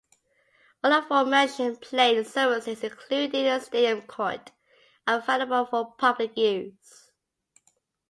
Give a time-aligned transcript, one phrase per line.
[0.83, 4.51] All aforementioned playing surfaces, including the stadium court,
[5.05, 7.11] are available for public use.